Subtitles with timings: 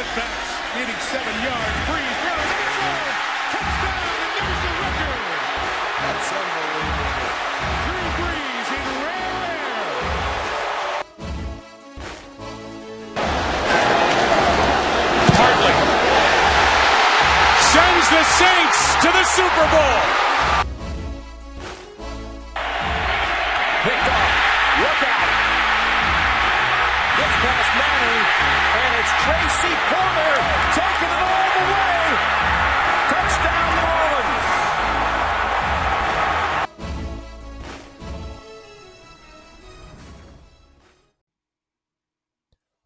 [0.00, 1.76] Putbacks needing seven yards.
[1.84, 2.48] Brees throws
[2.80, 3.04] zone.
[3.52, 5.20] Touchdown, and there's the record.
[6.00, 7.28] That's unbelievable.
[7.84, 10.00] Drew Brees in rare air.
[15.36, 15.76] Hartley
[17.68, 20.29] sends the Saints to the Super Bowl.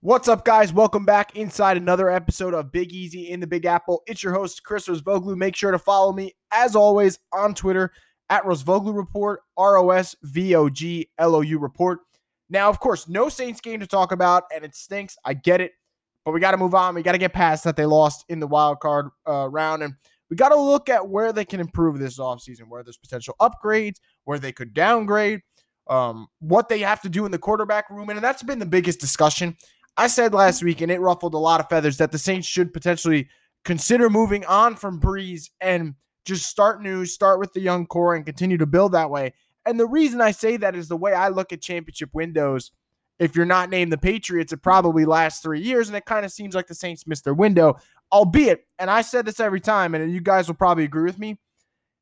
[0.05, 0.71] What's up, guys?
[0.71, 4.03] Welcome back inside another episode of Big Easy in the Big Apple.
[4.07, 5.35] It's your host, Chris Rosvoglu.
[5.35, 7.91] Make sure to follow me, as always, on Twitter
[8.29, 12.01] at Rosvoglu Report, R O S V O G L O U Report.
[12.51, 15.17] Now, of course, no Saints game to talk about, and it stinks.
[15.25, 15.73] I get it,
[16.27, 16.95] but we got to move on.
[16.95, 19.95] We got to get past that they lost in the wild card uh, round, and
[20.29, 24.01] we got to look at where they can improve this offseason, where there's potential upgrades,
[24.25, 25.41] where they could downgrade,
[25.89, 29.01] um, what they have to do in the quarterback room, and that's been the biggest
[29.01, 29.57] discussion.
[29.97, 32.73] I said last week, and it ruffled a lot of feathers, that the Saints should
[32.73, 33.29] potentially
[33.65, 38.27] consider moving on from Brees and just start new, start with the young core, and
[38.27, 39.35] continue to build that way.
[39.67, 42.73] And the reason I say that is the way I look at championship windows.
[43.21, 46.33] If you're not named the Patriots, it probably lasts three years, and it kind of
[46.33, 47.77] seems like the Saints missed their window.
[48.13, 51.39] Albeit, and I said this every time, and you guys will probably agree with me.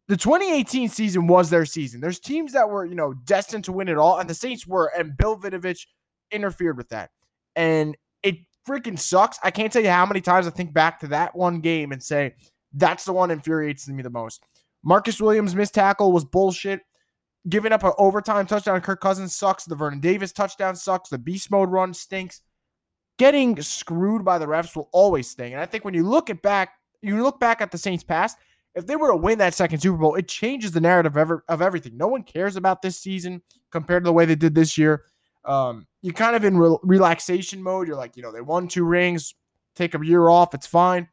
[0.08, 2.00] The 2018 season was their season.
[2.00, 4.90] There's teams that were, you know, destined to win it all, and the Saints were,
[4.96, 5.86] and Bill Vinovich
[6.30, 7.10] interfered with that
[7.56, 8.36] and it
[8.66, 9.38] freaking sucks.
[9.42, 12.02] I can't tell you how many times I think back to that one game and
[12.02, 12.34] say
[12.74, 14.44] that's the one infuriates me the most.
[14.82, 16.80] Marcus Williams missed tackle was bullshit.
[17.48, 19.64] Giving up an overtime touchdown Kirk Cousins sucks.
[19.64, 21.10] The Vernon Davis touchdown sucks.
[21.10, 22.40] The beast mode run stinks.
[23.18, 25.52] Getting screwed by the refs will always sting.
[25.52, 28.38] And I think when you look at back, you look back at the Saints past,
[28.74, 31.44] if they were to win that second Super Bowl, it changes the narrative of, ever,
[31.48, 31.96] of everything.
[31.96, 35.04] No one cares about this season compared to the way they did this year.
[35.44, 37.86] Um, you're kind of in re- relaxation mode.
[37.86, 39.34] You're like, you know, they won two rings,
[39.74, 41.08] take a year off, it's fine.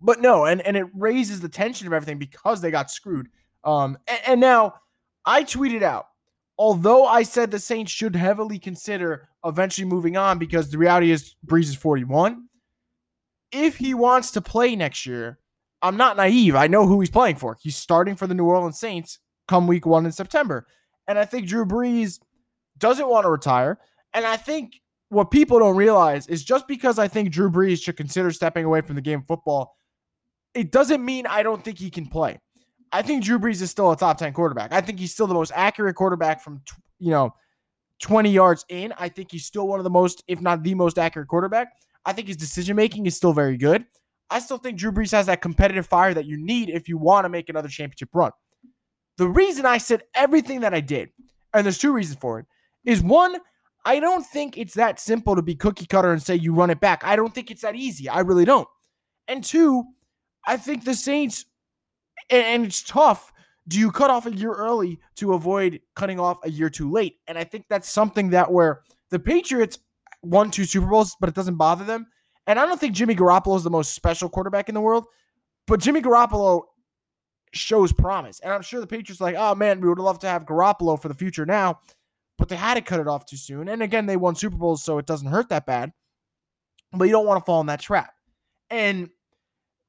[0.00, 3.28] But no, and and it raises the tension of everything because they got screwed.
[3.64, 4.74] Um, and, and now
[5.26, 6.06] I tweeted out,
[6.56, 11.34] although I said the Saints should heavily consider eventually moving on because the reality is
[11.44, 12.46] Brees is 41.
[13.52, 15.38] If he wants to play next year,
[15.82, 16.54] I'm not naive.
[16.54, 17.58] I know who he's playing for.
[17.60, 19.18] He's starting for the New Orleans Saints
[19.48, 20.66] come week one in September.
[21.08, 22.20] And I think Drew Brees
[22.80, 23.78] doesn't want to retire.
[24.14, 27.96] And I think what people don't realize is just because I think Drew Brees should
[27.96, 29.76] consider stepping away from the game of football,
[30.54, 32.40] it doesn't mean I don't think he can play.
[32.92, 34.72] I think Drew Brees is still a top 10 quarterback.
[34.72, 36.60] I think he's still the most accurate quarterback from,
[36.98, 37.34] you know,
[38.00, 38.92] 20 yards in.
[38.98, 41.68] I think he's still one of the most, if not the most accurate quarterback.
[42.04, 43.84] I think his decision making is still very good.
[44.30, 47.24] I still think Drew Brees has that competitive fire that you need if you want
[47.24, 48.32] to make another championship run.
[49.18, 51.10] The reason I said everything that I did,
[51.52, 52.46] and there's two reasons for it,
[52.84, 53.36] is one,
[53.84, 56.80] I don't think it's that simple to be cookie cutter and say you run it
[56.80, 57.02] back.
[57.04, 58.08] I don't think it's that easy.
[58.08, 58.68] I really don't.
[59.28, 59.84] And two,
[60.46, 61.46] I think the Saints,
[62.28, 63.32] and, it's tough.
[63.68, 67.16] Do you cut off a year early to avoid cutting off a year too late?
[67.28, 69.78] And I think that's something that where the Patriots
[70.22, 72.06] won two Super Bowls, but it doesn't bother them.
[72.46, 75.06] And I don't think Jimmy Garoppolo is the most special quarterback in the world,
[75.66, 76.62] but Jimmy Garoppolo
[77.52, 78.40] shows promise.
[78.40, 81.08] And I'm sure the Patriots like, oh man, we would love to have Garoppolo for
[81.08, 81.78] the future now
[82.40, 83.68] but they had to cut it off too soon.
[83.68, 85.92] And again, they won Super Bowls, so it doesn't hurt that bad.
[86.90, 88.12] But you don't want to fall in that trap.
[88.70, 89.10] And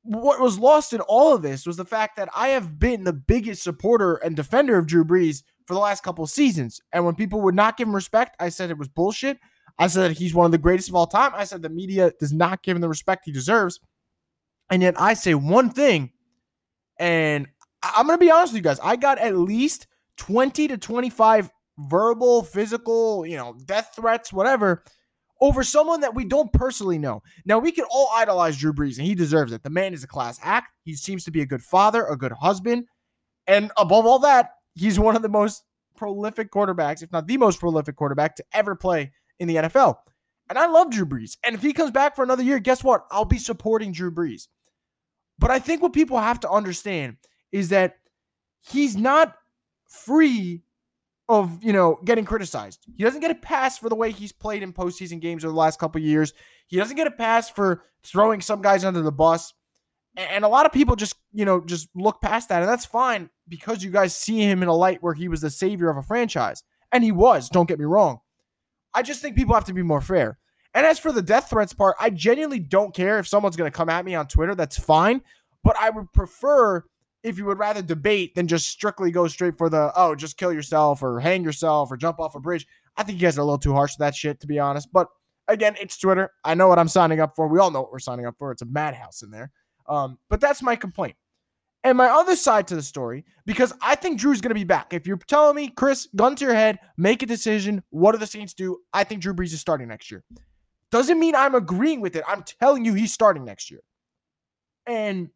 [0.03, 3.13] what was lost in all of this was the fact that I have been the
[3.13, 6.81] biggest supporter and defender of Drew Brees for the last couple seasons.
[6.91, 9.39] And when people would not give him respect, I said it was bullshit.
[9.79, 11.31] I said he's one of the greatest of all time.
[11.33, 13.79] I said the media does not give him the respect he deserves.
[14.69, 16.11] And yet I say one thing,
[16.99, 17.47] and
[17.81, 18.79] I'm going to be honest with you guys.
[18.83, 19.87] I got at least
[20.17, 21.49] 20 to 25
[21.87, 24.83] verbal, physical, you know, death threats, whatever,
[25.41, 27.21] over someone that we don't personally know.
[27.45, 29.63] Now, we can all idolize Drew Brees, and he deserves it.
[29.63, 30.71] The man is a class act.
[30.83, 32.85] He seems to be a good father, a good husband.
[33.47, 35.63] And above all that, he's one of the most
[35.97, 39.95] prolific quarterbacks, if not the most prolific quarterback to ever play in the NFL.
[40.49, 41.37] And I love Drew Brees.
[41.43, 43.05] And if he comes back for another year, guess what?
[43.09, 44.47] I'll be supporting Drew Brees.
[45.39, 47.17] But I think what people have to understand
[47.51, 47.95] is that
[48.59, 49.35] he's not
[49.87, 50.63] free
[51.31, 52.85] of you know getting criticized.
[52.95, 55.57] He doesn't get a pass for the way he's played in postseason games over the
[55.57, 56.33] last couple years.
[56.67, 59.53] He doesn't get a pass for throwing some guys under the bus.
[60.17, 62.61] And a lot of people just, you know, just look past that.
[62.61, 65.49] And that's fine because you guys see him in a light where he was the
[65.49, 66.63] savior of a franchise.
[66.91, 68.19] And he was, don't get me wrong.
[68.93, 70.37] I just think people have to be more fair.
[70.73, 73.75] And as for the death threats part, I genuinely don't care if someone's going to
[73.75, 74.53] come at me on Twitter.
[74.53, 75.21] That's fine.
[75.63, 76.83] But I would prefer
[77.23, 80.51] if you would rather debate than just strictly go straight for the, oh, just kill
[80.51, 82.67] yourself or hang yourself or jump off a bridge.
[82.97, 84.91] I think you guys are a little too harsh to that shit, to be honest.
[84.91, 85.07] But
[85.47, 86.31] again, it's Twitter.
[86.43, 87.47] I know what I'm signing up for.
[87.47, 88.51] We all know what we're signing up for.
[88.51, 89.51] It's a madhouse in there.
[89.87, 91.15] Um, but that's my complaint.
[91.83, 94.93] And my other side to the story, because I think Drew's going to be back.
[94.93, 97.81] If you're telling me, Chris, gun to your head, make a decision.
[97.89, 98.77] What do the Saints do?
[98.93, 100.23] I think Drew Brees is starting next year.
[100.91, 102.23] Doesn't mean I'm agreeing with it.
[102.27, 103.79] I'm telling you he's starting next year.
[104.85, 105.29] And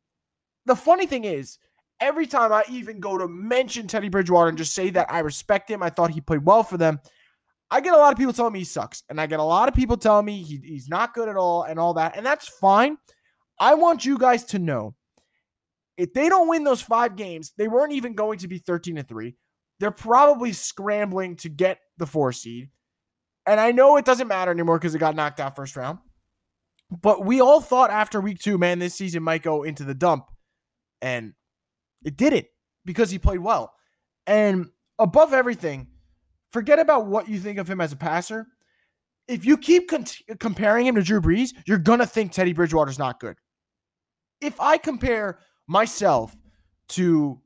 [0.66, 1.58] the funny thing is,
[2.00, 5.70] every time I even go to mention Teddy Bridgewater and just say that I respect
[5.70, 7.00] him, I thought he played well for them,
[7.72, 9.04] I get a lot of people telling me he sucks.
[9.10, 11.64] And I get a lot of people telling me he, he's not good at all
[11.64, 12.16] and all that.
[12.16, 12.98] And that's fine.
[13.60, 14.96] I want you guys to know
[15.98, 19.08] if they don't win those five games, they weren't even going to be 13 and
[19.08, 19.36] 3.
[19.80, 22.70] They're probably scrambling to get the four seed.
[23.46, 26.00] And I know it doesn't matter anymore because it got knocked out first round.
[26.90, 30.30] But we all thought after week two, man, this season might go into the dump.
[31.02, 31.34] And
[32.06, 32.52] it did it
[32.86, 33.74] because he played well.
[34.28, 35.88] And above everything,
[36.54, 38.48] forget about what you think of him as a passer.
[39.28, 40.06] If you keep con-
[40.40, 43.36] comparing him to Drew Brees, you're going to think Teddy Bridgewater's not good.
[44.40, 46.36] If I compare myself
[46.90, 47.42] to,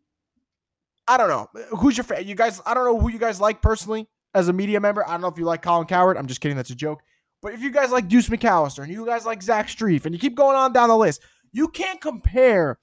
[1.07, 1.47] I don't know,
[1.77, 2.27] who's your fan?
[2.27, 5.07] You guys, I don't know who you guys like personally as a media member.
[5.07, 6.17] I don't know if you like Colin Cowherd.
[6.17, 6.57] I'm just kidding.
[6.57, 7.01] That's a joke.
[7.41, 10.19] But if you guys like Deuce McAllister and you guys like Zach Strief and you
[10.19, 11.21] keep going on down the list,
[11.53, 12.77] you can't compare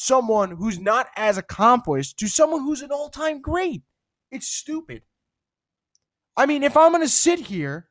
[0.00, 3.82] someone who's not as accomplished to someone who's an all time great.
[4.30, 5.02] It's stupid.
[6.36, 7.88] I mean, if I'm going to sit here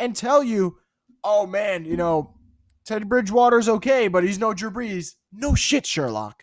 [0.00, 0.78] and tell you,
[1.22, 2.34] oh man, you know,
[2.84, 6.42] Ted Bridgewater's okay, but he's no Drew Brees, no shit, Sherlock.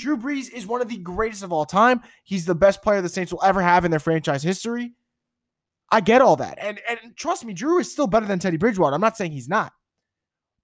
[0.00, 2.00] Drew Brees is one of the greatest of all time.
[2.24, 4.94] He's the best player the Saints will ever have in their franchise history.
[5.92, 6.58] I get all that.
[6.58, 8.94] And and trust me, Drew is still better than Teddy Bridgewater.
[8.94, 9.72] I'm not saying he's not.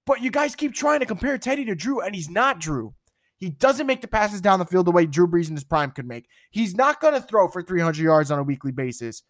[0.06, 2.94] But you guys keep trying to compare Teddy to Drew, and he's not Drew.
[3.38, 5.93] He doesn't make the passes down the field the way Drew Brees in his prime
[5.93, 6.26] could make.
[6.50, 9.23] He's not going to throw for 300 yards on a weekly basis.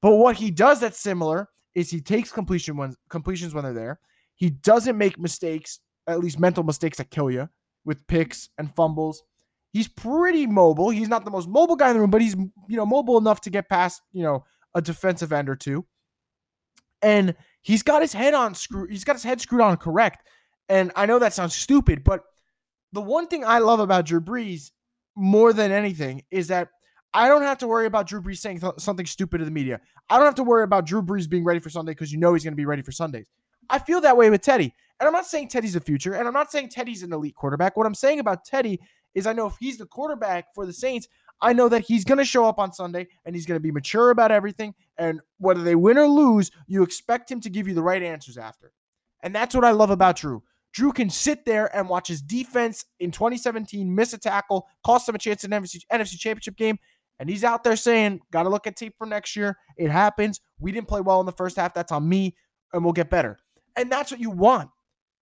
[0.00, 4.00] But what he does that's similar is he takes completion when, completions when they're there.
[4.34, 7.48] He doesn't make mistakes, at least mental mistakes that kill you
[7.84, 9.22] with picks and fumbles.
[9.72, 10.90] He's pretty mobile.
[10.90, 13.40] He's not the most mobile guy in the room, but he's you know mobile enough
[13.42, 15.86] to get past you know a defensive end or two.
[17.02, 18.86] And he's got his head on screw.
[18.88, 20.26] He's got his head screwed on correct.
[20.68, 22.24] And I know that sounds stupid, but
[22.92, 24.70] the one thing I love about Drew Brees
[25.16, 26.68] more than anything is that
[27.12, 29.80] I don't have to worry about Drew Brees saying th- something stupid to the media.
[30.08, 32.32] I don't have to worry about Drew Brees being ready for Sunday because you know
[32.34, 33.28] he's going to be ready for Sundays.
[33.68, 34.72] I feel that way with Teddy.
[34.98, 37.76] And I'm not saying Teddy's the future, and I'm not saying Teddy's an elite quarterback.
[37.76, 38.80] What I'm saying about Teddy
[39.14, 41.08] is I know if he's the quarterback for the Saints,
[41.40, 43.72] I know that he's going to show up on Sunday and he's going to be
[43.72, 44.74] mature about everything.
[44.98, 48.36] And whether they win or lose, you expect him to give you the right answers
[48.36, 48.72] after.
[49.22, 50.42] And that's what I love about Drew.
[50.72, 55.14] Drew can sit there and watch his defense in 2017 miss a tackle, cost him
[55.14, 56.78] a chance in NFC, NFC Championship game.
[57.18, 59.58] And he's out there saying, Got to look at tape for next year.
[59.76, 60.40] It happens.
[60.58, 61.74] We didn't play well in the first half.
[61.74, 62.36] That's on me.
[62.72, 63.38] And we'll get better.
[63.76, 64.70] And that's what you want.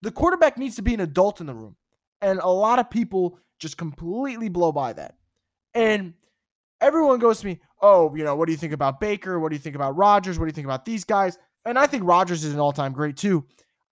[0.00, 1.76] The quarterback needs to be an adult in the room.
[2.20, 5.16] And a lot of people just completely blow by that.
[5.74, 6.14] And
[6.80, 9.38] everyone goes to me, oh, you know, what do you think about Baker?
[9.38, 10.38] What do you think about Rodgers?
[10.38, 11.38] What do you think about these guys?
[11.64, 13.44] And I think Rodgers is an all time great too.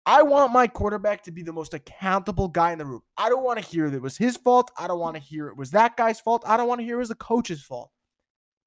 [0.07, 3.01] I want my quarterback to be the most accountable guy in the room.
[3.17, 4.71] I don't want to hear that it was his fault.
[4.77, 6.43] I don't want to hear it was that guy's fault.
[6.47, 7.91] I don't want to hear it was the coach's fault.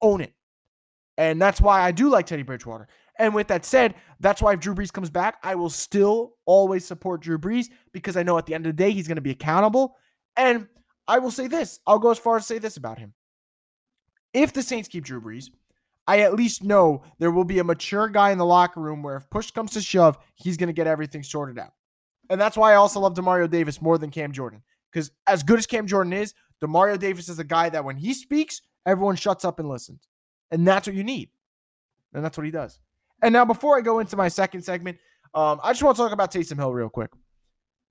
[0.03, 0.33] Own it.
[1.17, 2.87] And that's why I do like Teddy Bridgewater.
[3.17, 6.85] And with that said, that's why if Drew Brees comes back, I will still always
[6.85, 9.21] support Drew Brees because I know at the end of the day, he's going to
[9.21, 9.95] be accountable.
[10.37, 10.67] And
[11.07, 13.15] I will say this I'll go as far as say this about him.
[14.31, 15.49] If the Saints keep Drew Brees,
[16.11, 19.15] I at least know there will be a mature guy in the locker room where
[19.15, 21.71] if push comes to shove, he's going to get everything sorted out.
[22.29, 24.61] And that's why I also love Demario Davis more than Cam Jordan.
[24.91, 28.13] Because as good as Cam Jordan is, Demario Davis is a guy that when he
[28.13, 30.05] speaks, everyone shuts up and listens.
[30.51, 31.29] And that's what you need.
[32.13, 32.77] And that's what he does.
[33.23, 34.97] And now, before I go into my second segment,
[35.33, 37.11] um, I just want to talk about Taysom Hill real quick.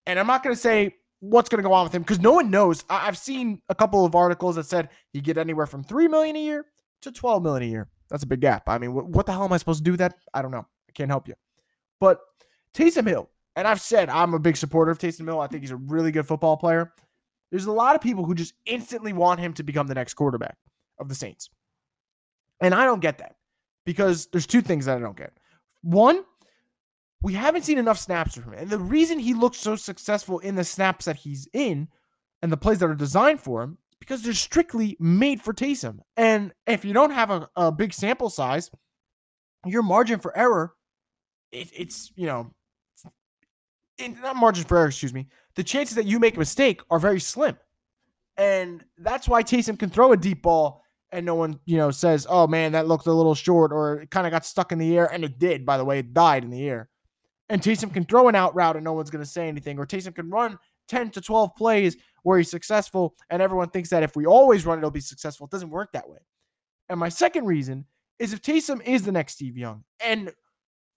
[0.04, 2.32] And I'm not going to say what's going to go on with him because no
[2.32, 2.84] one knows.
[2.90, 6.36] I- have seen a couple of articles that said he get anywhere from three million
[6.36, 6.66] a year
[7.00, 7.88] to 12 million a year.
[8.10, 8.68] That's a big gap.
[8.68, 10.16] I mean, what the hell am I supposed to do with that?
[10.34, 10.66] I don't know.
[10.88, 11.34] I can't help you.
[12.00, 12.20] But
[12.74, 15.40] Taysom Hill, and I've said I'm a big supporter of Taysom Hill.
[15.40, 16.92] I think he's a really good football player.
[17.50, 20.56] There's a lot of people who just instantly want him to become the next quarterback
[20.98, 21.50] of the Saints.
[22.60, 23.36] And I don't get that
[23.84, 25.32] because there's two things that I don't get.
[25.82, 26.24] One,
[27.22, 28.60] we haven't seen enough snaps from him.
[28.60, 31.88] And the reason he looks so successful in the snaps that he's in
[32.42, 35.99] and the plays that are designed for him, because they're strictly made for Taysom.
[36.16, 38.71] And if you don't have a, a big sample size,
[39.64, 40.73] your margin for error,
[41.52, 42.50] it, it's, you know,
[43.99, 46.99] in, not margin for error, excuse me, the chances that you make a mistake are
[46.99, 47.57] very slim.
[48.37, 52.26] And that's why Taysom can throw a deep ball and no one, you know, says,
[52.28, 54.97] oh man, that looked a little short or it kind of got stuck in the
[54.97, 55.12] air.
[55.12, 56.88] And it did, by the way, it died in the air.
[57.50, 59.78] And Taysom can throw an out route and no one's going to say anything.
[59.78, 60.59] Or Taysom can run
[60.90, 64.78] 10 to 12 plays where he's successful and everyone thinks that if we always run
[64.78, 65.47] it, it'll be successful.
[65.47, 66.18] It doesn't work that way.
[66.88, 67.87] And my second reason
[68.18, 70.32] is if Taysom is the next Steve Young, and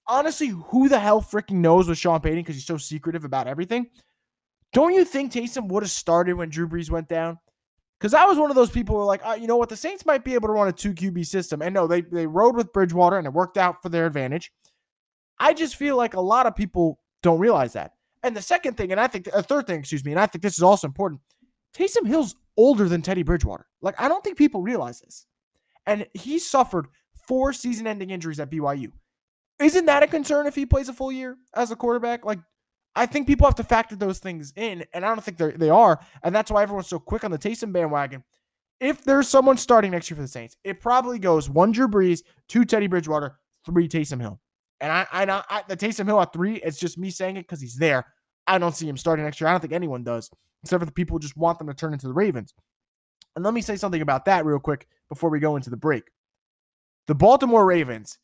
[0.07, 3.87] honestly, who the hell freaking knows with Sean Payton because he's so secretive about everything.
[4.73, 7.37] Don't you think Taysom would have started when Drew Brees went down?
[7.99, 9.77] Because I was one of those people who were like, oh, you know what, the
[9.77, 11.61] Saints might be able to run a two QB system.
[11.61, 14.51] And no, they they rode with Bridgewater and it worked out for their advantage.
[15.39, 17.93] I just feel like a lot of people don't realize that.
[18.23, 20.41] And the second thing, and I think a third thing, excuse me, and I think
[20.41, 21.21] this is also important.
[21.75, 23.67] Taysom Hill's older than Teddy Bridgewater.
[23.81, 25.25] Like I don't think people realize this.
[25.85, 26.87] And he suffered
[27.27, 28.91] four season-ending injuries at BYU.
[29.59, 32.25] Isn't that a concern if he plays a full year as a quarterback?
[32.25, 32.39] Like
[32.95, 35.99] I think people have to factor those things in, and I don't think they are.
[36.21, 38.23] And that's why everyone's so quick on the Taysom bandwagon.
[38.79, 42.21] If there's someone starting next year for the Saints, it probably goes one Drew Brees,
[42.47, 44.39] two Teddy Bridgewater, three Taysom Hill.
[44.83, 47.61] And I, I, I the Taysom Hill at three, it's just me saying it because
[47.61, 48.05] he's there.
[48.45, 49.47] I don't see him starting next year.
[49.47, 50.29] I don't think anyone does,
[50.61, 52.53] except for the people who just want them to turn into the Ravens.
[53.37, 56.03] And let me say something about that real quick before we go into the break.
[57.07, 58.19] The Baltimore Ravens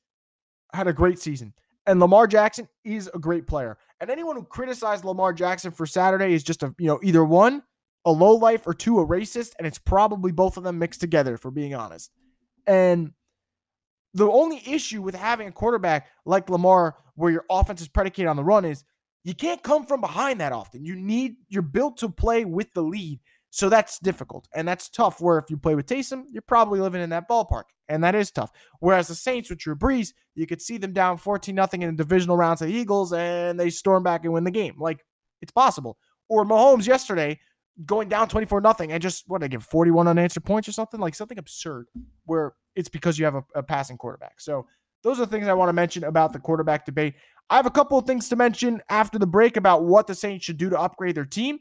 [0.74, 1.54] had a great season.
[1.88, 3.78] And Lamar Jackson is a great player.
[4.02, 7.64] And anyone who criticized Lamar Jackson for Saturday is just a, you know, either one,
[8.04, 9.54] a low life, or two, a racist.
[9.58, 12.12] And it's probably both of them mixed together, for being honest.
[12.68, 13.14] And
[14.14, 18.36] the only issue with having a quarterback like Lamar, where your offense is predicated on
[18.36, 18.84] the run, is
[19.24, 20.86] you can't come from behind that often.
[20.86, 23.20] You need, you're built to play with the lead.
[23.52, 25.20] So that's difficult and that's tough.
[25.20, 28.32] Where if you play with Taysom, you're probably living in that ballpark, and that is
[28.32, 28.52] tough.
[28.80, 32.04] Whereas the Saints with Drew Brees, you could see them down 14 nothing in the
[32.04, 34.76] divisional rounds of the Eagles, and they storm back and win the game.
[34.78, 35.04] Like
[35.42, 35.98] it's possible.
[36.30, 37.40] Or Mahomes yesterday
[37.86, 41.16] going down 24 nothing and just what they give 41 unanswered points or something like
[41.16, 41.88] something absurd
[42.26, 44.40] where it's because you have a, a passing quarterback.
[44.40, 44.66] So
[45.04, 47.16] those are the things I want to mention about the quarterback debate.
[47.50, 50.46] I have a couple of things to mention after the break about what the Saints
[50.46, 51.60] should do to upgrade their team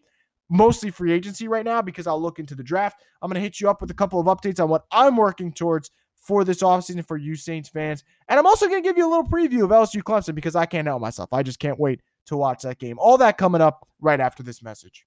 [0.50, 3.02] mostly free agency right now because I'll look into the draft.
[3.20, 5.52] I'm going to hit you up with a couple of updates on what I'm working
[5.52, 8.04] towards for this offseason for you Saints fans.
[8.28, 10.66] And I'm also going to give you a little preview of LSU Clemson because I
[10.66, 11.32] can't help myself.
[11.32, 12.98] I just can't wait to watch that game.
[12.98, 15.06] All that coming up right after this message.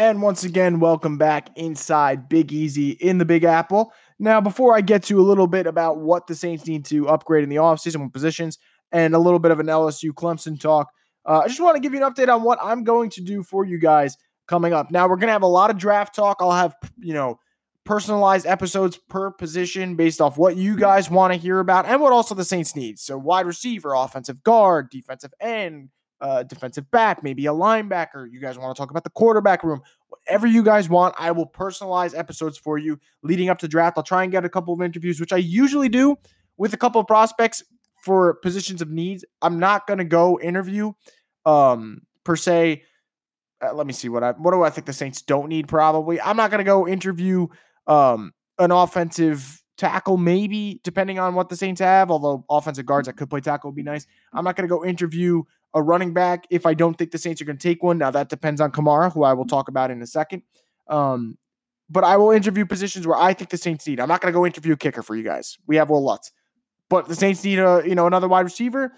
[0.00, 3.92] And once again, welcome back inside Big Easy in the Big Apple.
[4.18, 7.44] Now, before I get to a little bit about what the Saints need to upgrade
[7.44, 8.56] in the offseason with positions
[8.92, 10.88] and a little bit of an LSU Clemson talk,
[11.26, 13.42] uh, I just want to give you an update on what I'm going to do
[13.42, 14.16] for you guys
[14.48, 14.90] coming up.
[14.90, 16.38] Now, we're going to have a lot of draft talk.
[16.40, 17.38] I'll have, you know,
[17.84, 22.14] personalized episodes per position based off what you guys want to hear about and what
[22.14, 22.98] also the Saints need.
[22.98, 25.90] So, wide receiver, offensive guard, defensive end,
[26.20, 28.30] uh, defensive back, maybe a linebacker.
[28.30, 31.14] You guys want to talk about the quarterback room, whatever you guys want.
[31.18, 33.96] I will personalize episodes for you leading up to draft.
[33.96, 36.16] I'll try and get a couple of interviews, which I usually do
[36.56, 37.62] with a couple of prospects
[38.04, 39.24] for positions of needs.
[39.42, 40.92] I'm not going to go interview
[41.46, 42.84] um, per se.
[43.62, 46.20] Uh, let me see what I what do I think the Saints don't need probably.
[46.20, 47.48] I'm not going to go interview
[47.86, 53.16] um, an offensive tackle maybe depending on what the Saints have, although offensive guards that
[53.16, 54.06] could play tackle would be nice.
[54.32, 55.42] I'm not going to go interview
[55.74, 57.98] a running back if I don't think the Saints are going to take one.
[57.98, 60.42] Now, that depends on Kamara, who I will talk about in a second.
[60.88, 61.38] Um,
[61.88, 64.00] but I will interview positions where I think the Saints need.
[64.00, 65.58] I'm not going to go interview a kicker for you guys.
[65.66, 66.32] We have Wil Lutz.
[66.88, 68.92] But the Saints need a you know another wide receiver.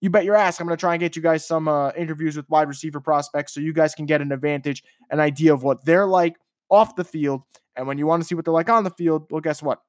[0.00, 2.36] You bet your ass I'm going to try and get you guys some uh, interviews
[2.36, 5.84] with wide receiver prospects so you guys can get an advantage, an idea of what
[5.84, 6.36] they're like
[6.70, 7.42] off the field.
[7.74, 9.80] And when you want to see what they're like on the field, well, guess what?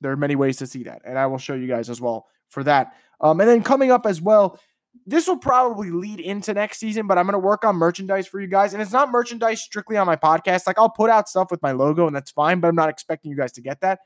[0.00, 2.26] There are many ways to see that, and I will show you guys as well
[2.48, 2.94] for that.
[3.20, 4.58] Um, and then coming up as well
[5.06, 8.40] this will probably lead into next season, but I'm going to work on merchandise for
[8.40, 8.72] you guys.
[8.72, 10.66] And it's not merchandise strictly on my podcast.
[10.66, 13.30] Like I'll put out stuff with my logo and that's fine, but I'm not expecting
[13.30, 14.00] you guys to get that.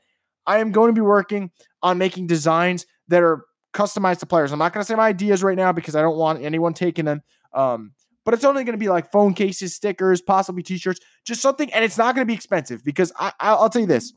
[0.45, 4.51] I am going to be working on making designs that are customized to players.
[4.51, 7.05] I'm not going to say my ideas right now because I don't want anyone taking
[7.05, 7.21] them.
[7.53, 7.93] Um,
[8.25, 11.71] but it's only going to be like phone cases, stickers, possibly t-shirts, just something.
[11.73, 14.13] And it's not going to be expensive because I, I'll tell you this.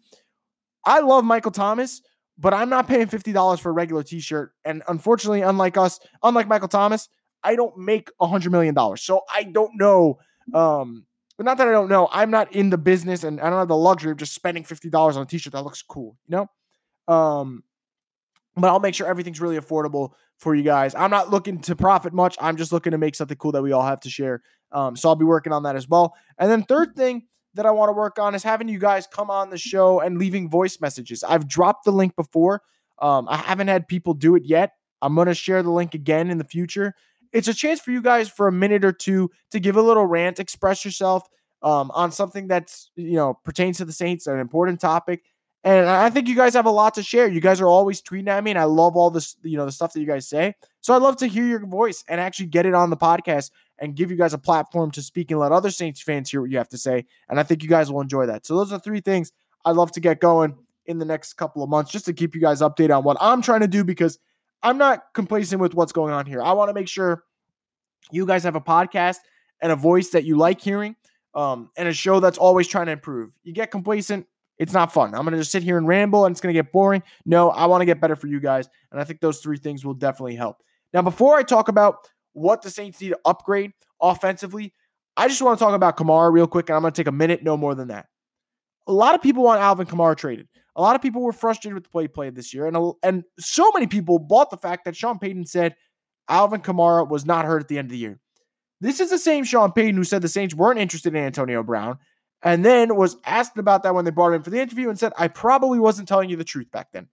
[0.85, 2.02] I love Michael Thomas,
[2.39, 4.53] but I'm not paying $50 for a regular t-shirt.
[4.65, 7.09] And unfortunately, unlike us, unlike Michael Thomas,
[7.43, 9.03] I don't make a hundred million dollars.
[9.03, 10.19] So I don't know.
[10.55, 12.09] Um, but not that I don't know.
[12.12, 15.17] I'm not in the business and I don't have the luxury of just spending $50
[15.17, 17.15] on a t-shirt that looks cool, you know?
[17.15, 17.65] Um,
[18.57, 20.95] but I'll make sure everything's really affordable for you guys.
[20.95, 22.37] I'm not looking to profit much.
[22.41, 24.43] I'm just looking to make something cool that we all have to share.
[24.73, 26.15] Um, so I'll be working on that as well.
[26.39, 29.30] And then third thing that I want to work on is having you guys come
[29.30, 31.23] on the show and leaving voice messages.
[31.23, 32.62] I've dropped the link before.
[33.00, 34.73] Um, I haven't had people do it yet.
[35.00, 36.94] I'm going to share the link again in the future.
[37.32, 40.06] It's a chance for you guys for a minute or two to give a little
[40.06, 41.26] rant, express yourself
[41.62, 45.25] um, on something that's you know pertains to the Saints, an important topic.
[45.64, 47.28] And I think you guys have a lot to share.
[47.28, 49.71] You guys are always tweeting at me, and I love all this, you know, the
[49.71, 50.54] stuff that you guys say.
[50.80, 53.52] So I'd love to hear your voice and actually get it on the podcast
[53.83, 56.51] and give you guys a platform to speak and let other Saints fans hear what
[56.51, 57.05] you have to say.
[57.29, 58.47] And I think you guys will enjoy that.
[58.47, 59.33] So those are three things
[59.65, 62.41] I'd love to get going in the next couple of months just to keep you
[62.41, 64.21] guys updated on what I'm trying to do because
[64.62, 66.41] I'm not complacent with what's going on here.
[66.41, 67.25] I want to make sure
[68.12, 69.19] you guys have a podcast
[69.61, 70.95] and a voice that you like hearing
[71.35, 73.37] um, and a show that's always trying to improve.
[73.43, 74.27] You get complacent,
[74.59, 75.12] it's not fun.
[75.12, 77.03] I'm going to just sit here and ramble and it's going to get boring.
[77.27, 78.69] No, I want to get better for you guys.
[78.93, 80.62] And I think those three things will definitely help.
[80.95, 84.73] Now, before I talk about what the Saints need to upgrade offensively,
[85.17, 86.69] I just want to talk about Kamara real quick.
[86.69, 88.07] And I'm going to take a minute, no more than that.
[88.87, 90.49] A lot of people want Alvin Kamara traded.
[90.75, 92.67] A lot of people were frustrated with the play he played this year.
[92.67, 95.77] And, and so many people bought the fact that Sean Payton said
[96.29, 98.19] Alvin Kamara was not hurt at the end of the year.
[98.81, 101.99] This is the same Sean Payton who said the Saints weren't interested in Antonio Brown
[102.43, 105.12] and then was asked about that when they brought him for the interview and said,
[105.17, 107.09] I probably wasn't telling you the truth back then.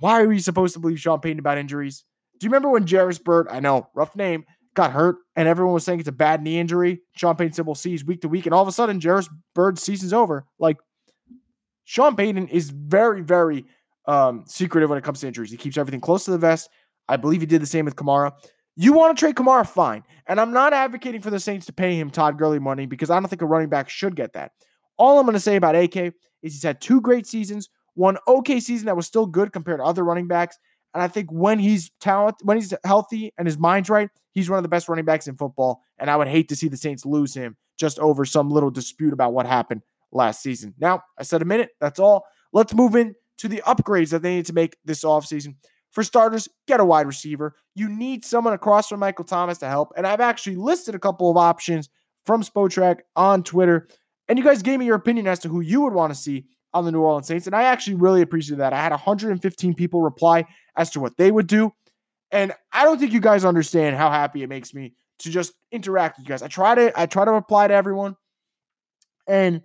[0.00, 2.04] Why are we supposed to believe Sean Payton about injuries?
[2.38, 5.84] Do you remember when Jairus Byrd, I know, rough name, got hurt and everyone was
[5.84, 7.00] saying it's a bad knee injury?
[7.16, 8.46] Sean Payton said, we'll see he's week to week.
[8.46, 10.46] And all of a sudden, Jairus Byrd's season's over.
[10.58, 10.76] Like,
[11.84, 13.64] Sean Payton is very, very
[14.06, 15.50] um, secretive when it comes to injuries.
[15.50, 16.68] He keeps everything close to the vest.
[17.08, 18.32] I believe he did the same with Kamara.
[18.76, 20.04] You want to trade Kamara, fine.
[20.26, 23.18] And I'm not advocating for the Saints to pay him Todd Gurley money because I
[23.18, 24.52] don't think a running back should get that.
[24.98, 26.12] All I'm going to say about AK is
[26.42, 30.04] he's had two great seasons, one okay season that was still good compared to other
[30.04, 30.58] running backs.
[30.94, 34.58] And I think when he's talent, when he's healthy and his mind's right, he's one
[34.58, 35.82] of the best running backs in football.
[35.98, 39.12] And I would hate to see the Saints lose him just over some little dispute
[39.12, 40.74] about what happened last season.
[40.78, 41.70] Now, I said a minute.
[41.80, 42.24] That's all.
[42.52, 45.54] Let's move in to the upgrades that they need to make this offseason.
[45.90, 47.54] For starters, get a wide receiver.
[47.74, 49.92] You need someone across from Michael Thomas to help.
[49.96, 51.88] And I've actually listed a couple of options
[52.26, 53.88] from Spotrac on Twitter.
[54.28, 56.44] And you guys gave me your opinion as to who you would want to see
[56.74, 57.46] on the New Orleans Saints.
[57.46, 58.74] And I actually really appreciate that.
[58.74, 60.44] I had 115 people reply
[60.78, 61.74] as to what they would do.
[62.30, 66.16] And I don't think you guys understand how happy it makes me to just interact
[66.16, 66.42] with you guys.
[66.42, 68.16] I try to I try to reply to everyone.
[69.26, 69.62] And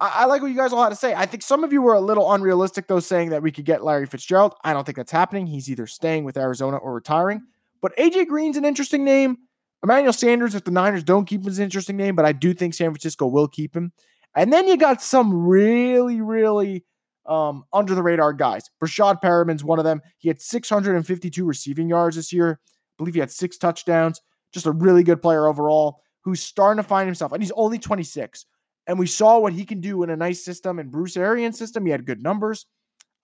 [0.00, 1.14] I, I, like what you guys all had to say.
[1.14, 3.82] I think some of you were a little unrealistic, though, saying that we could get
[3.82, 4.54] Larry Fitzgerald.
[4.62, 5.46] I don't think that's happening.
[5.46, 7.42] He's either staying with Arizona or retiring.
[7.80, 9.38] But AJ Green's an interesting name.
[9.82, 12.52] Emmanuel Sanders, if the Niners don't keep him, is an interesting name, but I do
[12.52, 13.92] think San Francisco will keep him.
[14.36, 16.84] And then you got some really, really
[17.30, 18.68] um, under the radar guys.
[18.82, 20.02] Breshad Perriman's one of them.
[20.18, 22.60] He had 652 receiving yards this year.
[22.60, 24.20] I believe he had six touchdowns.
[24.52, 27.32] Just a really good player overall who's starting to find himself.
[27.32, 28.44] And he's only 26.
[28.88, 31.86] And we saw what he can do in a nice system in Bruce Arians' system.
[31.86, 32.66] He had good numbers.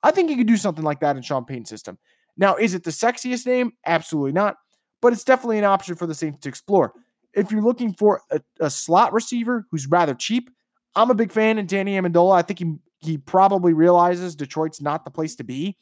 [0.05, 1.99] I think he could do something like that in Sean Payton's system.
[2.37, 3.73] Now, is it the sexiest name?
[3.85, 4.55] Absolutely not.
[5.03, 6.92] But it's definitely an option for the Saints to explore.
[7.35, 10.49] If you're looking for a, a slot receiver who's rather cheap,
[10.95, 12.37] I'm a big fan of Danny Amendola.
[12.37, 15.77] I think he he probably realizes Detroit's not the place to be.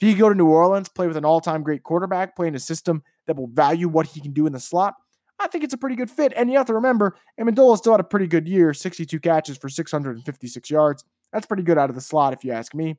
[0.00, 2.60] If he go to New Orleans, play with an all-time great quarterback, play in a
[2.60, 4.94] system that will value what he can do in the slot,
[5.38, 6.32] I think it's a pretty good fit.
[6.36, 9.68] And you have to remember, Amendola still had a pretty good year 62 catches for
[9.68, 11.04] 656 yards.
[11.32, 12.98] That's pretty good out of the slot, if you ask me.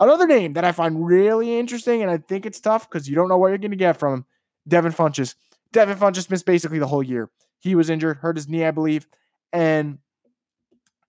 [0.00, 3.28] Another name that I find really interesting, and I think it's tough because you don't
[3.28, 4.24] know what you're going to get from him
[4.66, 5.34] Devin Funchess.
[5.72, 7.30] Devin Funchess missed basically the whole year.
[7.60, 9.06] He was injured, hurt his knee, I believe.
[9.52, 9.98] And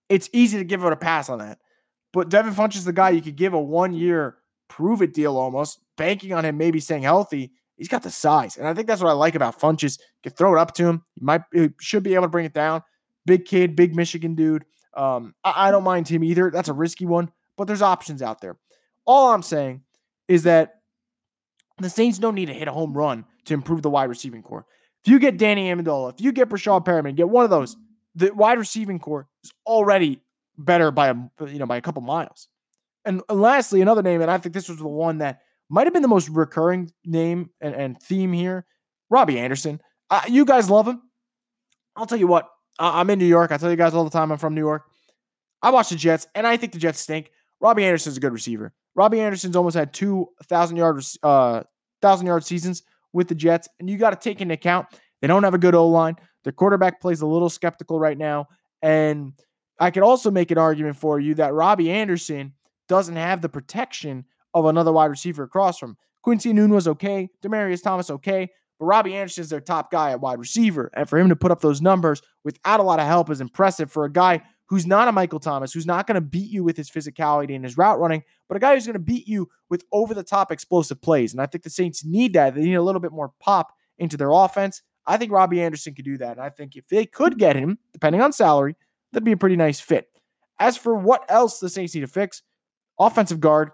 [0.08, 1.58] it's easy to give out a pass on that.
[2.16, 5.36] But Devin Funchess is the guy you could give a one year prove it deal
[5.36, 8.56] almost, banking on him maybe staying healthy he's got the size.
[8.56, 9.98] And I think that's what I like about Funchess.
[9.98, 11.04] You can throw it up to him.
[11.14, 12.82] He might he should be able to bring it down.
[13.24, 14.64] Big kid, big Michigan dude.
[14.94, 16.50] Um, I, I don't mind him either.
[16.50, 18.56] That's a risky one, but there's options out there.
[19.04, 19.82] All I'm saying
[20.28, 20.80] is that
[21.78, 24.64] the Saints don't need to hit a home run to improve the wide receiving core.
[25.04, 27.76] If you get Danny Amendola, if you get Breshad Perriman, get one of those,
[28.14, 30.20] the wide receiving core is already
[30.58, 31.14] better by a
[31.46, 32.48] you know by a couple miles.
[33.04, 35.92] And, and lastly, another name, and I think this was the one that might have
[35.92, 38.66] been the most recurring name and, and theme here.
[39.10, 39.80] Robbie Anderson.
[40.10, 41.02] Uh, you guys love him.
[41.96, 42.48] I'll tell you what.
[42.78, 43.52] I'm in New York.
[43.52, 44.84] I tell you guys all the time I'm from New York.
[45.62, 47.30] I watch the Jets, and I think the Jets stink.
[47.60, 48.74] Robbie Anderson's a good receiver.
[48.94, 51.62] Robbie Anderson's almost had two thousand yard uh
[52.02, 54.88] thousand yard seasons with the Jets, and you got to take into account
[55.20, 56.16] they don't have a good O line.
[56.44, 58.46] Their quarterback plays a little skeptical right now,
[58.82, 59.32] and
[59.78, 62.54] I could also make an argument for you that Robbie Anderson
[62.88, 65.96] doesn't have the protection of another wide receiver across from.
[66.22, 67.28] Quincy Enunwa was okay.
[67.42, 68.48] Demaryius Thomas okay.
[68.78, 70.90] But Robbie Anderson is their top guy at wide receiver.
[70.94, 73.90] And for him to put up those numbers without a lot of help is impressive
[73.90, 76.76] for a guy who's not a Michael Thomas, who's not going to beat you with
[76.76, 79.84] his physicality and his route running, but a guy who's going to beat you with
[79.92, 81.32] over the top explosive plays.
[81.32, 82.54] And I think the Saints need that.
[82.54, 84.82] They need a little bit more pop into their offense.
[85.06, 86.32] I think Robbie Anderson could do that.
[86.32, 88.74] And I think if they could get him, depending on salary,
[89.12, 90.08] that'd be a pretty nice fit.
[90.58, 92.42] As for what else the Saints need to fix,
[92.98, 93.70] offensive guard,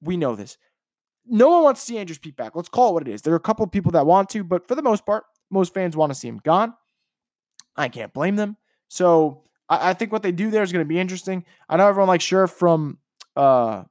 [0.00, 0.56] we know this.
[1.26, 2.54] No one wants to see Andrus Peat back.
[2.54, 3.22] Let's call it what it is.
[3.22, 5.72] There are a couple of people that want to, but for the most part, most
[5.72, 6.74] fans want to see him gone.
[7.76, 8.56] I can't blame them.
[8.88, 11.44] So I, I think what they do there is going to be interesting.
[11.68, 12.98] I know everyone likes Scherff from
[13.36, 13.84] uh,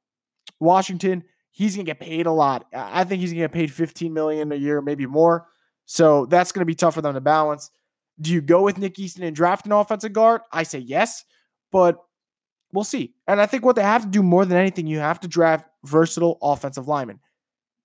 [0.60, 1.24] Washington.
[1.52, 2.66] He's going to get paid a lot.
[2.74, 5.48] I think he's going to get paid 15 million a year, maybe more.
[5.86, 7.70] So that's going to be tough for them to balance.
[8.22, 10.42] Do you go with Nick Easton and draft an offensive guard?
[10.52, 11.26] I say yes,
[11.72, 11.98] but
[12.72, 13.14] we'll see.
[13.28, 15.68] And I think what they have to do more than anything, you have to draft
[15.84, 17.20] versatile offensive linemen.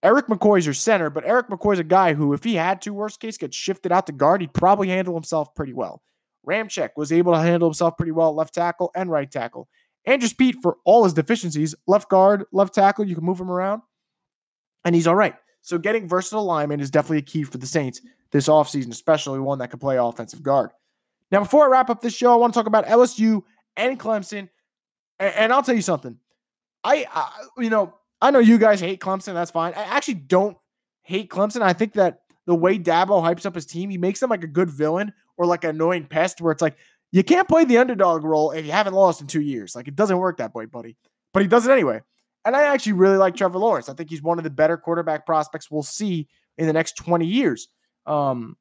[0.03, 2.81] Erik McCoy is your center, but Erik McCoy is a guy who, if he had
[2.83, 6.03] to, worst case, get shifted out to guard, he'd probably handle himself pretty well.
[6.47, 9.69] Ramczyk was able to handle himself pretty well left tackle and right tackle.
[10.07, 13.83] Andrus Peat, for all his deficiencies, left guard, left tackle, you can move him around,
[14.85, 15.35] and he's all right.
[15.63, 19.59] So getting versatile linemen is definitely a key for the Saints this offseason, especially one
[19.59, 20.71] that can play offensive guard.
[21.31, 23.43] Now, before I wrap up this show, I want to talk about LSU
[23.77, 24.49] and Clemson.
[25.19, 26.17] And, and I'll tell you something.
[26.85, 29.35] I, I, you know, I know you guys hate Clemson.
[29.35, 29.75] That's fine.
[29.75, 30.57] I actually don't
[31.03, 31.63] hate Clemson.
[31.63, 34.49] I think that the way Dabo hypes up his team, he makes them like a
[34.49, 36.77] good villain or like an annoying pest where it's like,
[37.11, 39.75] you can't play the underdog role if you haven't lost in two years.
[39.75, 40.97] Like, it doesn't work that way, buddy.
[41.33, 42.01] But he does it anyway.
[42.49, 43.91] And I actually really like Trevor Lawrence.
[43.91, 47.27] I think he's one of the better quarterback prospects we'll see in the next 20
[47.27, 47.69] years.
[48.07, 48.57] Um,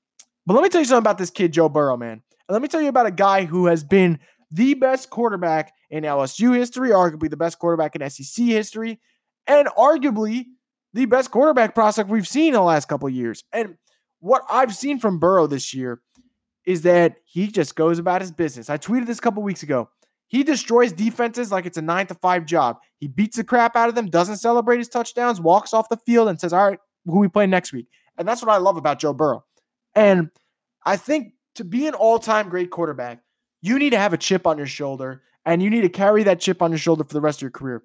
[0.45, 2.11] but let me tell you something about this kid, Joe Burrow, man.
[2.11, 4.19] And let me tell you about a guy who has been
[4.51, 8.99] the best quarterback in LSU history, arguably the best quarterback in SEC history,
[9.47, 10.47] and arguably
[10.93, 13.45] the best quarterback prospect we've seen in the last couple years.
[13.53, 13.77] And
[14.19, 16.01] what I've seen from Burrow this year
[16.65, 18.69] is that he just goes about his business.
[18.69, 19.87] I tweeted this a couple weeks ago.
[20.27, 22.77] He destroys defenses like it's a nine to five job.
[22.99, 26.27] He beats the crap out of them, doesn't celebrate his touchdowns, walks off the field,
[26.27, 27.87] and says, All right, who we play next week?
[28.17, 29.45] And that's what I love about Joe Burrow.
[29.95, 30.29] And
[30.85, 33.21] I think to be an all time great quarterback,
[33.61, 36.39] you need to have a chip on your shoulder and you need to carry that
[36.39, 37.83] chip on your shoulder for the rest of your career.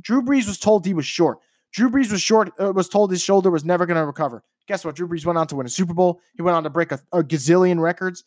[0.00, 1.38] Drew Brees was told he was short.
[1.72, 4.42] Drew Brees was short, uh, was told his shoulder was never going to recover.
[4.66, 4.94] Guess what?
[4.94, 6.20] Drew Brees went on to win a Super Bowl.
[6.34, 8.24] He went on to break a, a gazillion records.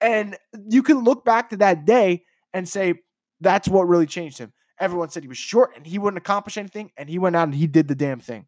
[0.00, 0.36] And
[0.68, 2.24] you can look back to that day
[2.58, 2.94] and say
[3.40, 4.52] that's what really changed him.
[4.80, 7.54] Everyone said he was short and he wouldn't accomplish anything, and he went out and
[7.54, 8.46] he did the damn thing.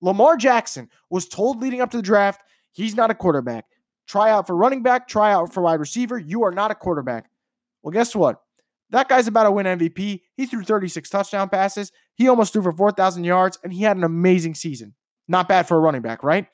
[0.00, 3.64] Lamar Jackson was told leading up to the draft he's not a quarterback.
[4.06, 6.18] Try out for running back, try out for wide receiver.
[6.18, 7.30] You are not a quarterback.
[7.82, 8.40] Well, guess what?
[8.90, 10.20] That guy's about to win MVP.
[10.36, 11.90] He threw 36 touchdown passes.
[12.14, 14.94] He almost threw for 4,000 yards, and he had an amazing season.
[15.26, 16.46] Not bad for a running back, right?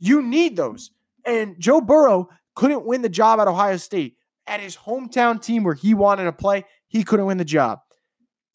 [0.00, 0.90] You need those.
[1.24, 4.16] And Joe Burrow couldn't win the job at Ohio State.
[4.48, 7.80] At his hometown team where he wanted to play, he couldn't win the job.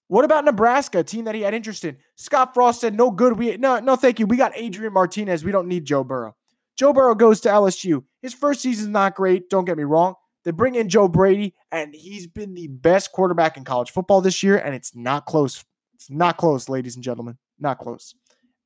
[0.07, 1.97] What about Nebraska, a team that he had interest in?
[2.15, 3.37] Scott Frost said, no good.
[3.37, 4.27] We no, no, thank you.
[4.27, 5.43] We got Adrian Martinez.
[5.43, 6.35] We don't need Joe Burrow.
[6.75, 8.03] Joe Burrow goes to LSU.
[8.21, 9.49] His first season is not great.
[9.49, 10.15] Don't get me wrong.
[10.43, 14.43] They bring in Joe Brady, and he's been the best quarterback in college football this
[14.43, 15.63] year, and it's not close.
[15.95, 17.37] It's not close, ladies and gentlemen.
[17.59, 18.13] Not close.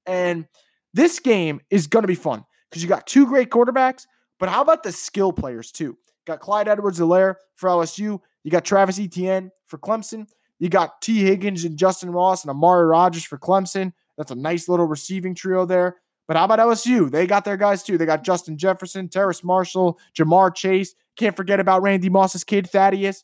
[0.06, 0.48] And
[0.94, 4.08] this game is going to be fun because you got two great quarterbacks,
[4.40, 5.98] but how about the skill players too?
[6.28, 8.20] Got Clyde Edwards-Helaire for LSU.
[8.44, 10.28] You got Travis Etienne for Clemson.
[10.60, 13.94] You got Tee Higgins and Justin Ross and Amari Rodgers for Clemson.
[14.18, 15.96] That's a nice little receiving trio there.
[16.28, 17.10] But how about LSU?
[17.10, 17.98] They got their guys too.
[17.98, 20.96] They got Justin Jefferson, Terrace Marshall, Ja'Marr Chase.
[21.16, 23.24] Can't forget about Randy Moss's kid, Thaddeus.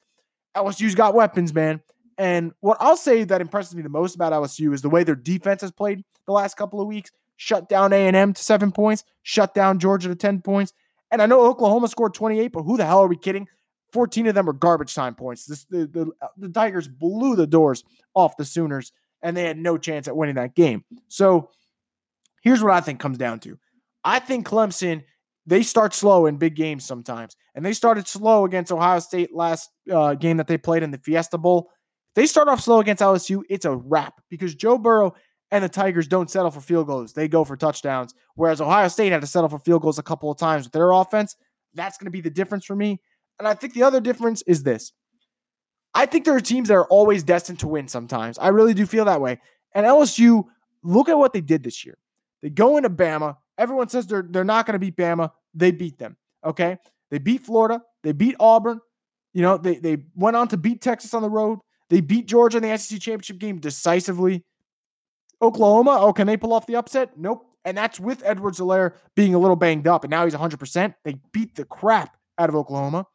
[0.55, 1.81] LSU's got weapons, man.
[2.17, 5.15] And what I'll say that impresses me the most about LSU is the way their
[5.15, 7.11] defense has played the last couple of weeks.
[7.35, 10.71] Shut down A&M to seven points, shut down Georgia to 10 points.
[11.13, 13.47] And I know Oklahoma scored 28, but who the hell are we kidding?
[13.93, 15.45] 14 of them were garbage time points.
[15.45, 17.83] This, the, the, the Tigers blew the doors
[18.15, 20.83] off the Sooners, and they had no chance at winning that game.
[21.09, 21.51] So
[22.41, 23.59] here's what I think comes down to.
[24.03, 25.03] I think Clemson
[25.45, 29.69] they start slow in big games sometimes, and they started slow against Ohio State last
[29.91, 31.69] uh, game that they played in the Fiesta Bowl.
[32.15, 33.41] They start off slow against LSU.
[33.49, 35.15] It's a wrap because Joe Burrow
[35.53, 38.15] and the Tigers don't settle for field goals; they go for touchdowns.
[38.33, 40.91] Whereas Ohio State had to settle for field goals a couple of times with their
[40.91, 41.35] offense.
[41.75, 42.99] That's going to be the difference for me.
[43.37, 44.93] And I think the other difference is this.
[45.93, 48.39] I think there are teams that are always destined to win sometimes.
[48.39, 49.39] I really do feel that way.
[49.75, 50.45] And LSU,
[50.81, 51.99] look at what they did this year.
[52.41, 53.37] They go into Bama.
[53.59, 55.29] Everyone says they're they're not going to beat Bama.
[55.53, 56.17] They beat them.
[56.43, 56.77] Okay.
[57.11, 57.79] They beat Florida.
[58.01, 58.81] They beat Auburn.
[59.33, 61.59] You know, they they went on to beat Texas on the road.
[61.91, 64.43] They beat Georgia in the SEC championship game decisively.
[65.43, 67.17] Oklahoma, oh, can they pull off the upset?
[67.17, 67.45] Nope.
[67.65, 70.95] And that's with Edwards Helaire being a little banged up, and now he's 100%.
[71.03, 73.07] They beat the crap out of Oklahoma.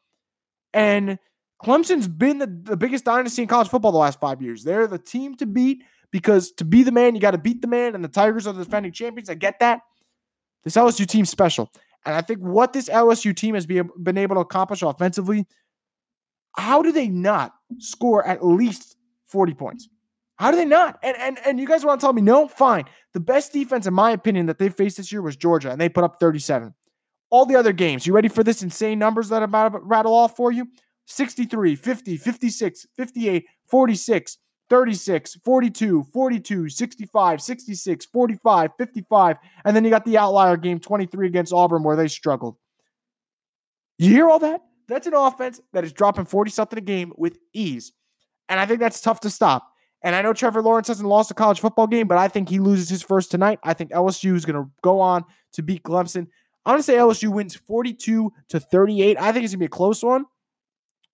[0.73, 1.19] And
[1.63, 4.63] Clemson's been the, the biggest dynasty in college football the last five years.
[4.63, 7.69] They're the team to beat because to be the man, you got to beat the
[7.69, 9.29] man, and the Tigers are the defending champions.
[9.29, 9.81] I get that.
[10.65, 11.71] This LSU team's special.
[12.07, 15.47] And I think what this LSU team has be, been able to accomplish offensively,
[16.57, 19.89] how do they not score at least 40 points?
[20.39, 20.99] How do they not?
[21.03, 22.47] And and and you guys want to tell me no?
[22.49, 22.85] Fine.
[23.13, 25.89] The best defense, in my opinion, that they faced this year was Georgia, and they
[25.89, 26.75] put up 37.
[27.31, 30.15] All the other games, you ready for this insane numbers that I'm about to rattle
[30.15, 30.67] off for you?
[31.07, 34.39] 63, 50, 56, 58, 46,
[34.71, 39.37] 36, 42, 42, 65, 66, 45, 55.
[39.65, 42.57] And then you got the outlier game 23 against Auburn where they struggled.
[43.99, 44.61] You hear all that?
[44.87, 47.93] That's an offense that is dropping 40 something a game with ease.
[48.49, 49.71] And I think that's tough to stop.
[50.03, 52.61] And I know Trevor Lawrence hasn't lost a college football game, but I think he
[52.61, 53.59] loses his first tonight.
[53.65, 56.27] I think LSU is going to go on to beat Clemson.
[56.65, 59.17] I'm going to say LSU wins 42 to 38.
[59.19, 60.25] I think it's going to be a close one.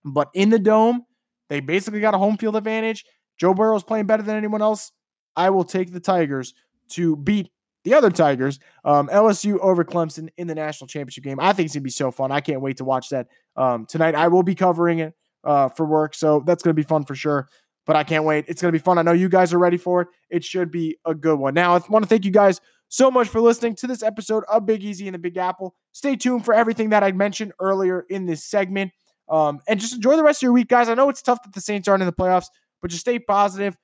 [0.04, 1.06] But in the dome,
[1.48, 3.04] they basically got a home field advantage.
[3.38, 4.92] Joe Burrow is playing better than anyone else.
[5.36, 6.54] I will take the Tigers
[6.90, 7.50] to beat
[7.84, 11.38] the other Tigers, um, LSU over Clemson in the national championship game.
[11.38, 12.32] I think it's gonna be so fun.
[12.32, 14.14] I can't wait to watch that um, tonight.
[14.14, 17.46] I will be covering it uh, for work, so that's gonna be fun for sure.
[17.86, 18.46] But I can't wait.
[18.48, 18.98] It's gonna be fun.
[18.98, 20.08] I know you guys are ready for it.
[20.30, 21.54] It should be a good one.
[21.54, 24.66] Now, I want to thank you guys so much for listening to this episode of
[24.66, 25.74] Big Easy and the Big Apple.
[25.92, 28.92] Stay tuned for everything that I mentioned earlier in this segment.
[29.28, 30.88] Um, and just enjoy the rest of your week, guys.
[30.88, 32.46] I know it's tough that the Saints aren't in the playoffs,
[32.80, 33.76] but just stay positive.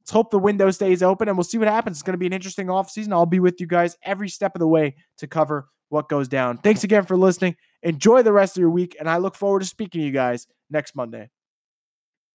[0.00, 1.96] Let's hope the window stays open and we'll see what happens.
[1.96, 3.12] It's going to be an interesting offseason.
[3.12, 6.58] I'll be with you guys every step of the way to cover what goes down.
[6.58, 7.56] Thanks again for listening.
[7.82, 10.46] Enjoy the rest of your week, and I look forward to speaking to you guys
[10.70, 11.30] next Monday.